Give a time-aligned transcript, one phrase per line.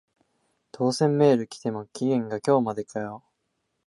[0.71, 3.23] 当選メール来ても期限が今日までかよ